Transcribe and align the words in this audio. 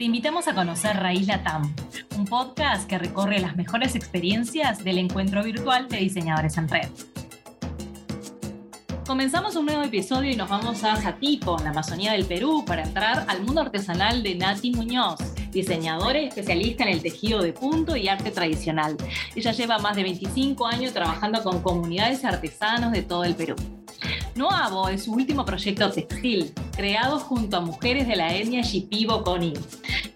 te 0.00 0.06
invitamos 0.06 0.48
a 0.48 0.54
conocer 0.54 0.96
Raíz 0.96 1.26
Latam, 1.26 1.74
un 2.16 2.24
podcast 2.24 2.88
que 2.88 2.96
recorre 2.96 3.38
las 3.38 3.54
mejores 3.54 3.94
experiencias 3.94 4.82
del 4.82 4.96
encuentro 4.96 5.44
virtual 5.44 5.90
de 5.90 5.98
diseñadores 5.98 6.56
en 6.56 6.70
red. 6.70 6.88
Comenzamos 9.06 9.56
un 9.56 9.66
nuevo 9.66 9.82
episodio 9.82 10.30
y 10.30 10.36
nos 10.36 10.48
vamos 10.48 10.84
a 10.84 10.96
Jatipo, 10.96 11.58
en 11.58 11.64
la 11.64 11.70
Amazonía 11.72 12.12
del 12.12 12.24
Perú, 12.24 12.64
para 12.66 12.84
entrar 12.84 13.26
al 13.28 13.42
mundo 13.42 13.60
artesanal 13.60 14.22
de 14.22 14.36
Nati 14.36 14.70
Muñoz, 14.70 15.18
diseñadora 15.50 16.18
y 16.18 16.28
especialista 16.28 16.84
en 16.84 16.94
el 16.94 17.02
tejido 17.02 17.42
de 17.42 17.52
punto 17.52 17.94
y 17.94 18.08
arte 18.08 18.30
tradicional. 18.30 18.96
Ella 19.36 19.52
lleva 19.52 19.80
más 19.80 19.96
de 19.96 20.04
25 20.04 20.66
años 20.66 20.94
trabajando 20.94 21.42
con 21.42 21.60
comunidades 21.60 22.24
artesanos 22.24 22.92
de 22.92 23.02
todo 23.02 23.24
el 23.24 23.34
Perú. 23.34 23.54
Noabo 24.34 24.88
es 24.88 25.04
su 25.04 25.12
último 25.12 25.44
proyecto 25.44 25.90
textil, 25.90 26.54
creado 26.74 27.18
junto 27.18 27.58
a 27.58 27.60
mujeres 27.60 28.06
de 28.06 28.16
la 28.16 28.34
etnia 28.34 28.62
Shipibo 28.62 29.22
Koni, 29.22 29.52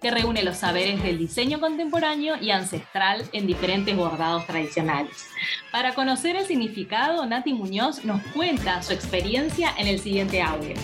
que 0.05 0.11
reúne 0.11 0.43
los 0.43 0.59
saberes 0.59 1.03
del 1.03 1.17
diseño 1.17 1.61
contemporáneo 1.61 2.37
y 2.39 2.51
ancestral 2.51 3.27
en 3.33 3.47
diferentes 3.47 3.97
bordados 3.97 4.47
tradicionales. 4.47 5.29
Para 5.73 5.95
conocer 5.95 6.37
el 6.37 6.45
significado, 6.45 7.25
Nati 7.25 7.55
Muñoz 7.55 8.05
nos 8.05 8.21
cuenta 8.35 8.83
su 8.83 8.93
experiencia 8.93 9.73
en 9.79 9.89
el 9.89 9.99
siguiente 9.99 10.43
audio. 10.43 10.75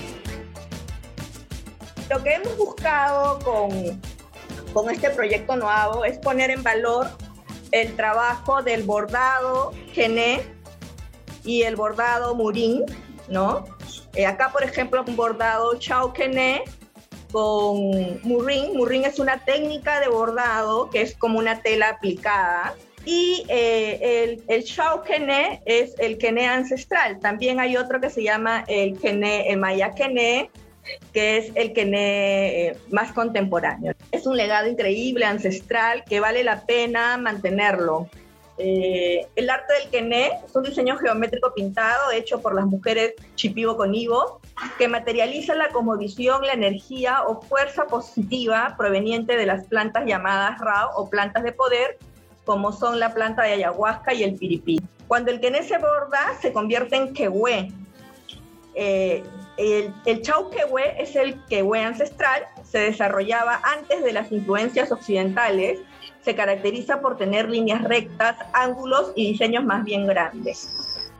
Lo 2.09 2.23
que 2.23 2.33
hemos 2.33 2.57
buscado 2.57 3.39
con, 3.41 4.01
con 4.73 4.89
este 4.89 5.11
proyecto 5.11 5.55
Noabo 5.55 6.07
es 6.07 6.17
poner 6.17 6.51
en 6.51 6.63
valor 6.63 7.11
el 7.73 7.95
trabajo 7.97 8.63
del 8.63 8.85
bordado 8.85 9.75
gené 9.93 10.41
y 11.45 11.65
el 11.65 11.77
bordado 11.77 12.35
murín 12.35 12.87
¿no? 13.29 13.67
Eh, 14.15 14.25
acá, 14.25 14.51
por 14.51 14.65
ejemplo, 14.65 15.05
un 15.07 15.15
bordado 15.15 15.79
chauquené 15.79 16.65
con 17.31 18.21
murrín. 18.23 18.77
Murrín 18.77 19.05
es 19.05 19.19
una 19.19 19.45
técnica 19.45 20.01
de 20.01 20.09
bordado 20.09 20.91
que 20.91 21.03
es 21.03 21.15
como 21.17 21.39
una 21.39 21.63
tela 21.63 21.91
aplicada. 21.91 22.75
Y 23.05 23.45
eh, 23.49 23.99
el, 24.25 24.43
el 24.49 24.65
chauquené 24.65 25.63
es 25.65 25.95
el 25.99 26.19
quené 26.19 26.47
ancestral. 26.47 27.19
También 27.19 27.59
hay 27.59 27.77
otro 27.77 28.01
que 28.01 28.11
se 28.11 28.23
llama 28.23 28.65
el 28.69 28.99
quené, 28.99 29.51
el 29.51 29.59
maya 29.59 29.95
quené, 29.95 30.51
que 31.13 31.39
es 31.39 31.53
el 31.55 31.73
quené 31.73 32.69
eh, 32.69 32.77
más 32.91 33.13
contemporáneo. 33.13 33.95
Es 34.13 34.27
un 34.27 34.37
legado 34.37 34.69
increíble, 34.69 35.25
ancestral, 35.25 36.05
que 36.05 36.21
vale 36.21 36.45
la 36.45 36.67
pena 36.67 37.17
mantenerlo. 37.17 38.09
Eh, 38.63 39.27
el 39.37 39.49
arte 39.49 39.73
del 39.73 39.91
quené 39.91 40.33
es 40.45 40.55
un 40.55 40.65
diseño 40.65 40.99
geométrico 40.99 41.55
pintado 41.55 42.11
hecho 42.11 42.43
por 42.43 42.55
las 42.55 42.67
mujeres 42.67 43.15
Chipivo 43.35 43.75
con 43.75 43.95
Ivo, 43.95 44.43
que 44.77 44.87
materializa 44.87 45.55
la 45.55 45.71
cosmovisión, 45.71 46.43
la 46.43 46.53
energía 46.53 47.23
o 47.23 47.41
fuerza 47.41 47.87
positiva 47.87 48.75
proveniente 48.77 49.39
de 49.39 49.47
las 49.47 49.67
plantas 49.67 50.05
llamadas 50.05 50.59
Rao 50.61 50.91
o 50.95 51.09
plantas 51.09 51.43
de 51.43 51.53
poder, 51.53 51.97
como 52.45 52.71
son 52.71 53.01
la 53.01 53.15
planta 53.15 53.45
de 53.45 53.53
ayahuasca 53.55 54.13
y 54.13 54.25
el 54.25 54.35
piripí. 54.35 54.79
Cuando 55.09 55.31
el 55.31 55.41
quené 55.41 55.63
se 55.63 55.79
borda, 55.79 56.37
se 56.43 56.53
convierte 56.53 56.97
en 56.97 57.15
quehue. 57.15 57.73
Eh, 58.75 59.23
el, 59.57 59.95
el 60.05 60.21
chau 60.21 60.51
quehue 60.51 61.01
es 61.01 61.17
el 61.17 61.43
quehue 61.47 61.83
ancestral, 61.83 62.43
se 62.71 62.79
desarrollaba 62.79 63.61
antes 63.65 64.03
de 64.05 64.13
las 64.13 64.31
influencias 64.31 64.93
occidentales 64.93 65.81
se 66.23 66.35
caracteriza 66.35 67.01
por 67.01 67.17
tener 67.17 67.49
líneas 67.49 67.83
rectas, 67.83 68.37
ángulos 68.53 69.13
y 69.17 69.33
diseños 69.33 69.65
más 69.65 69.85
bien 69.85 70.07
grandes. 70.07 71.11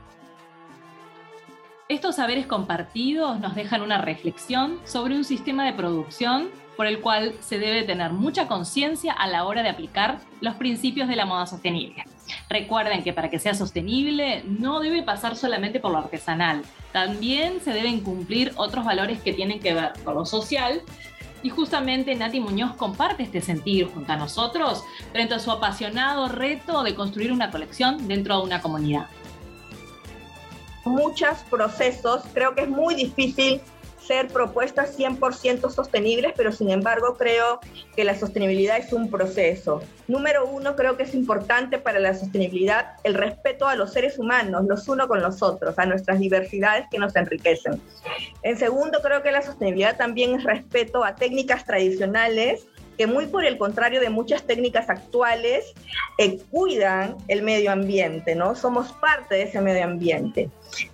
Estos 1.89 2.17
saberes 2.17 2.47
compartidos 2.47 3.41
nos 3.41 3.57
dejan 3.57 3.83
una 3.83 4.01
reflexión 4.01 4.79
sobre 4.85 5.17
un 5.17 5.25
sistema 5.25 5.65
de 5.65 5.73
producción 5.73 6.51
por 6.77 6.87
el 6.87 7.01
cual 7.01 7.35
se 7.41 7.59
debe 7.59 7.83
tener 7.83 8.13
mucha 8.13 8.47
conciencia 8.47 9.13
a 9.13 9.27
la 9.27 9.45
hora 9.45 9.63
de 9.63 9.71
aplicar 9.71 10.21
los 10.41 10.55
principios 10.55 11.09
de 11.09 11.17
la 11.17 11.27
moda 11.27 11.47
sostenible. 11.47 12.05
Recuerden 12.49 13.03
que 13.03 13.13
para 13.13 13.29
que 13.29 13.41
sea 13.41 13.55
sostenible 13.55 14.45
no 14.47 14.81
debe 14.81 15.03
pasar 15.03 15.37
solamente 15.37 15.81
por 15.81 15.91
lo 15.91 15.99
artesanal, 15.99 16.63
también 16.93 17.61
se 17.61 17.73
deben 17.73 18.01
cumplir 18.01 18.53
otros 18.57 18.85
valores 18.85 19.21
que 19.21 19.33
tienen 19.33 19.61
que 19.61 19.75
ver 19.75 19.93
con 20.05 20.15
lo 20.15 20.25
social 20.25 20.81
y 21.43 21.51
justamente 21.51 22.15
Nati 22.15 22.41
Muñoz 22.41 22.77
comparte 22.77 23.23
este 23.23 23.41
sentir 23.41 23.89
junto 23.93 24.13
a 24.13 24.17
nosotros 24.17 24.85
frente 25.13 25.35
a 25.35 25.39
su 25.39 25.51
apasionado 25.51 26.29
reto 26.29 26.83
de 26.83 26.95
construir 26.95 27.33
una 27.33 27.51
colección 27.51 28.07
dentro 28.09 28.37
de 28.39 28.43
una 28.43 28.61
comunidad. 28.61 29.07
Muchos 30.85 31.39
procesos, 31.51 32.23
creo 32.33 32.55
que 32.55 32.63
es 32.63 32.69
muy 32.69 32.95
difícil 32.95 33.61
ser 34.07 34.29
propuestas 34.29 34.99
100% 34.99 35.71
sostenibles, 35.71 36.33
pero 36.37 36.53
sin 36.53 36.71
embargo 36.71 37.17
creo 37.17 37.61
que 37.95 38.05
la 38.05 38.19
sostenibilidad 38.19 38.79
es 38.79 38.93
un 38.93 39.11
proceso. 39.11 39.83
Número 40.09 40.47
uno, 40.47 40.75
creo 40.75 40.97
que 40.97 41.05
es 41.05 41.15
importante 41.15 41.79
para 41.79 42.01
la 42.01 42.15
sostenibilidad 42.15 42.95
el 43.05 43.15
respeto 43.15 43.69
a 43.69 43.77
los 43.77 43.93
seres 43.93 44.19
humanos, 44.19 44.65
los 44.67 44.89
unos 44.89 45.07
con 45.07 45.21
los 45.23 45.43
otros, 45.43 45.79
a 45.79 45.87
nuestras 45.87 46.19
diversidades 46.19 46.87
que 46.91 46.99
nos 46.99 47.15
enriquecen. 47.15 47.81
En 48.43 48.57
segundo, 48.57 49.01
creo 49.03 49.23
que 49.23 49.31
la 49.31 49.43
sostenibilidad 49.43 49.97
también 49.97 50.35
es 50.35 50.45
respeto 50.45 51.05
a 51.05 51.15
técnicas 51.15 51.65
tradicionales 51.65 52.67
que 53.01 53.07
muy 53.07 53.29
por 53.29 53.47
el 53.47 53.57
contrario 53.57 53.99
de 53.99 54.11
muchas 54.11 54.43
técnicas 54.43 54.91
actuales, 54.91 55.73
eh, 56.19 56.39
cuidan 56.51 57.17
el 57.29 57.41
medio 57.41 57.73
ambiente, 57.73 58.35
¿no? 58.35 58.55
Somos 58.55 58.93
parte 58.93 59.37
de 59.37 59.43
ese 59.45 59.59
medio 59.63 59.85
ambiente. 59.85 60.51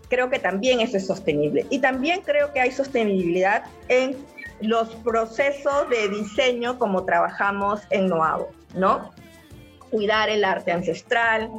Creo 0.09 0.31
que 0.31 0.39
también 0.39 0.79
eso 0.79 0.99
es 0.99 1.05
sostenible. 1.09 1.67
Y 1.69 1.81
también 1.81 2.21
creo 2.21 2.53
que 2.53 2.61
hay 2.61 2.71
sostenibilidad 2.71 3.65
en 3.89 4.17
los 4.61 4.95
procesos 5.03 5.91
de 5.91 6.09
diseño 6.09 6.79
como 6.79 7.05
trabajamos 7.05 7.81
en 7.91 8.07
Noavo, 8.07 8.51
¿no? 8.77 9.11
Cuidar 9.91 10.29
el 10.29 10.45
arte 10.45 10.71
ancestral, 10.71 11.51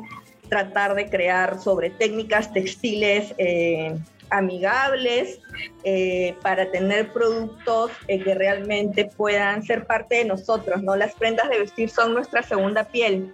tratar 0.48 0.96
de 0.96 1.10
crear 1.10 1.60
sobre 1.60 1.90
técnicas 1.90 2.54
textiles 2.54 3.36
eh, 3.38 3.98
amigables 4.30 5.40
eh, 5.84 6.36
para 6.42 6.72
tener 6.72 7.12
productos 7.14 7.92
eh, 8.08 8.20
que 8.20 8.36
realmente 8.36 9.06
puedan 9.06 9.64
ser 9.64 9.86
parte 9.86 10.16
de 10.16 10.26
nosotros, 10.26 10.84
¿no? 10.84 10.96
Las 10.96 11.14
prendas 11.16 11.50
de 11.50 11.60
vestir 11.60 11.90
son 11.90 12.14
nuestra 12.14 12.44
segunda 12.44 12.86
piel 12.86 13.34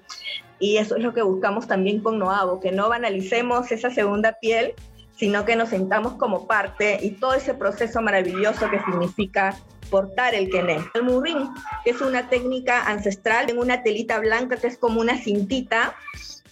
y 0.59 0.77
eso 0.77 0.95
es 0.95 1.03
lo 1.03 1.13
que 1.13 1.21
buscamos 1.21 1.67
también 1.67 2.01
con 2.01 2.19
Noavo, 2.19 2.59
que 2.59 2.71
no 2.71 2.89
banalicemos 2.89 3.71
esa 3.71 3.89
segunda 3.89 4.33
piel, 4.39 4.73
sino 5.15 5.45
que 5.45 5.55
nos 5.55 5.69
sentamos 5.69 6.13
como 6.13 6.47
parte 6.47 6.99
y 7.01 7.11
todo 7.11 7.33
ese 7.33 7.53
proceso 7.53 8.01
maravilloso 8.01 8.69
que 8.69 8.79
significa 8.79 9.57
portar 9.89 10.33
el 10.33 10.49
quené. 10.49 10.79
El 10.93 11.03
murrín, 11.03 11.49
que 11.83 11.91
es 11.91 12.01
una 12.01 12.29
técnica 12.29 12.83
ancestral 12.87 13.49
en 13.49 13.59
una 13.59 13.83
telita 13.83 14.19
blanca 14.19 14.57
que 14.57 14.67
es 14.67 14.77
como 14.77 15.01
una 15.01 15.17
cintita, 15.17 15.95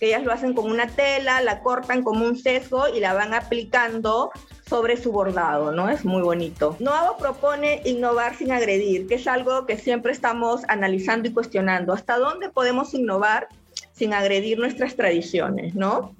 ellas 0.07 0.23
lo 0.23 0.31
hacen 0.31 0.53
con 0.53 0.69
una 0.69 0.87
tela, 0.87 1.41
la 1.41 1.61
cortan 1.61 2.03
como 2.03 2.25
un 2.25 2.37
sesgo 2.37 2.87
y 2.93 2.99
la 2.99 3.13
van 3.13 3.33
aplicando 3.33 4.31
sobre 4.67 4.97
su 4.97 5.11
bordado, 5.11 5.71
¿no? 5.71 5.89
Es 5.89 6.05
muy 6.05 6.21
bonito. 6.21 6.75
Noavo 6.79 7.17
propone 7.17 7.81
innovar 7.85 8.35
sin 8.35 8.51
agredir, 8.51 9.07
que 9.07 9.15
es 9.15 9.27
algo 9.27 9.65
que 9.65 9.77
siempre 9.77 10.11
estamos 10.11 10.61
analizando 10.69 11.27
y 11.27 11.33
cuestionando. 11.33 11.93
¿Hasta 11.93 12.17
dónde 12.17 12.49
podemos 12.49 12.93
innovar 12.93 13.47
sin 13.93 14.13
agredir 14.13 14.57
nuestras 14.57 14.95
tradiciones, 14.95 15.75
¿no? 15.75 16.15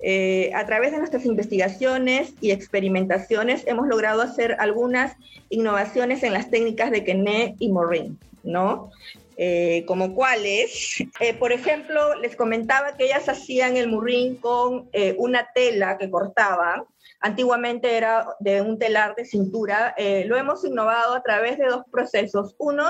Eh, 0.00 0.50
a 0.54 0.64
través 0.64 0.92
de 0.92 0.98
nuestras 0.98 1.26
investigaciones 1.26 2.32
y 2.40 2.50
experimentaciones 2.50 3.66
hemos 3.66 3.88
logrado 3.88 4.22
hacer 4.22 4.56
algunas 4.60 5.16
innovaciones 5.50 6.22
en 6.22 6.32
las 6.32 6.48
técnicas 6.50 6.90
de 6.90 7.04
Kené 7.04 7.56
y 7.58 7.70
Morin, 7.70 8.18
¿no? 8.46 8.90
Eh, 9.36 9.84
como 9.86 10.14
cuáles. 10.14 11.02
Eh, 11.20 11.34
por 11.34 11.50
ejemplo, 11.50 12.14
les 12.16 12.36
comentaba 12.36 12.96
que 12.96 13.06
ellas 13.06 13.28
hacían 13.28 13.76
el 13.76 13.88
murrín 13.88 14.36
con 14.36 14.88
eh, 14.92 15.14
una 15.18 15.48
tela 15.54 15.96
que 15.96 16.10
cortaban. 16.10 16.84
Antiguamente 17.20 17.96
era 17.96 18.26
de 18.38 18.60
un 18.60 18.78
telar 18.78 19.14
de 19.14 19.24
cintura. 19.24 19.94
lo 20.26 20.36
hemos 20.36 20.64
innovado 20.64 21.14
a 21.14 21.22
través 21.22 21.58
de 21.58 21.66
dos 21.66 21.84
procesos. 21.90 22.54
Uno, 22.58 22.84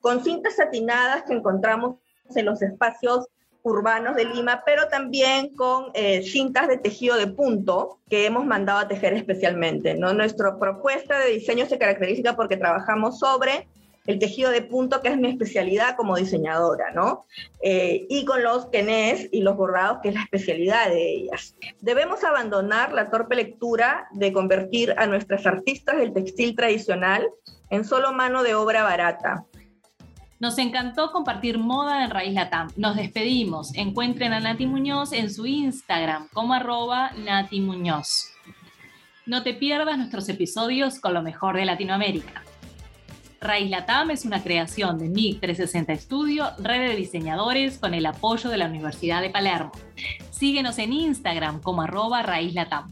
con 0.00 0.22
cintas 0.22 0.56
satinadas 0.56 1.24
que 1.24 1.34
encontramos 1.34 1.96
en 2.34 2.44
los 2.44 2.62
espacios 2.62 3.26
urbanos 3.62 4.14
de 4.14 4.26
Lima, 4.26 4.62
pero 4.64 4.86
también 4.88 5.54
con 5.56 5.92
cintas 6.22 6.68
de 6.68 6.78
tejido 6.78 7.16
de 7.16 7.26
punto 7.26 7.98
que 8.08 8.26
hemos 8.26 8.46
mandado 8.46 8.78
a 8.78 8.88
tejer 8.88 9.14
especialmente. 9.14 9.94
¿no? 9.94 10.14
Nuestra 10.14 10.58
propuesta 10.58 11.18
de 11.18 11.32
diseño 11.32 11.66
se 11.66 11.78
caracteriza 11.78 12.36
porque 12.36 12.56
trabajamos 12.56 13.18
sobre 13.18 13.66
el 14.06 14.18
tejido 14.18 14.50
de 14.50 14.62
punto, 14.62 15.00
que 15.00 15.08
es 15.08 15.16
mi 15.16 15.28
especialidad 15.28 15.96
como 15.96 16.16
diseñadora, 16.16 16.92
¿no? 16.92 17.24
Eh, 17.62 18.06
y 18.08 18.24
con 18.24 18.42
los 18.42 18.66
quenés 18.66 19.28
y 19.32 19.40
los 19.40 19.56
bordados, 19.56 19.98
que 20.02 20.10
es 20.10 20.14
la 20.14 20.22
especialidad 20.22 20.88
de 20.88 21.14
ellas. 21.14 21.56
Debemos 21.80 22.22
abandonar 22.22 22.92
la 22.92 23.10
torpe 23.10 23.36
lectura 23.36 24.08
de 24.12 24.32
convertir 24.32 24.94
a 24.98 25.06
nuestras 25.06 25.46
artistas 25.46 25.96
del 25.96 26.12
textil 26.12 26.54
tradicional 26.54 27.28
en 27.70 27.84
solo 27.84 28.12
mano 28.12 28.42
de 28.42 28.54
obra 28.54 28.82
barata. 28.82 29.46
Nos 30.40 30.58
encantó 30.58 31.10
compartir 31.10 31.58
moda 31.58 32.04
en 32.04 32.10
Raíz 32.10 32.34
Latam. 32.34 32.68
Nos 32.76 32.96
despedimos. 32.96 33.74
Encuentren 33.74 34.34
a 34.34 34.40
Nati 34.40 34.66
Muñoz 34.66 35.12
en 35.12 35.32
su 35.32 35.46
Instagram 35.46 36.28
como 36.34 36.52
arroba 36.52 37.12
Nati 37.12 37.60
Muñoz. 37.60 38.30
No 39.24 39.42
te 39.42 39.54
pierdas 39.54 39.96
nuestros 39.96 40.28
episodios 40.28 41.00
con 41.00 41.14
lo 41.14 41.22
mejor 41.22 41.56
de 41.56 41.64
Latinoamérica. 41.64 42.42
Raíz 43.44 43.68
Latam 43.68 44.10
es 44.10 44.24
una 44.24 44.42
creación 44.42 44.98
de 44.98 45.10
MIG 45.10 45.38
360 45.38 45.96
Studio, 45.96 46.46
red 46.56 46.88
de 46.88 46.96
diseñadores 46.96 47.76
con 47.76 47.92
el 47.92 48.06
apoyo 48.06 48.48
de 48.48 48.56
la 48.56 48.64
Universidad 48.64 49.20
de 49.20 49.28
Palermo. 49.28 49.70
Síguenos 50.30 50.78
en 50.78 50.94
Instagram 50.94 51.60
como 51.60 51.82
arroba 51.82 52.22
Raíz 52.22 52.54
Latam. 52.54 52.90